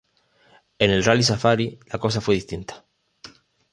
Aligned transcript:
En 0.79 0.89
el 0.89 1.03
Rally 1.03 1.21
Safari 1.21 1.79
la 1.93 1.99
cosa 1.99 2.21
fue 2.21 2.33
distinta. 2.33 2.87